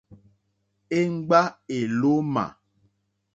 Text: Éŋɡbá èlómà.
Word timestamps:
Éŋɡbá 0.99 1.41
èlómà. 1.77 2.45